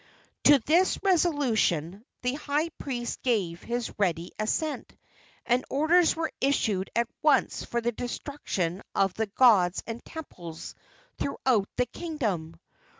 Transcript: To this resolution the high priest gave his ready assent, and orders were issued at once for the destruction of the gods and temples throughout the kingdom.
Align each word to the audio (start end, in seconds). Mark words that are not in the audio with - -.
To 0.45 0.57
this 0.65 0.97
resolution 1.03 2.03
the 2.23 2.33
high 2.33 2.69
priest 2.69 3.21
gave 3.21 3.61
his 3.61 3.93
ready 3.99 4.31
assent, 4.39 4.97
and 5.45 5.63
orders 5.69 6.15
were 6.15 6.31
issued 6.41 6.89
at 6.95 7.07
once 7.21 7.63
for 7.63 7.81
the 7.81 7.91
destruction 7.91 8.81
of 8.95 9.13
the 9.13 9.27
gods 9.27 9.83
and 9.85 10.03
temples 10.03 10.73
throughout 11.19 11.69
the 11.75 11.85
kingdom. 11.85 12.55